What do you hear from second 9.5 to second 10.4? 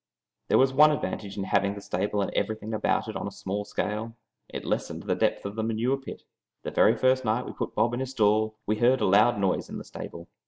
in the stable.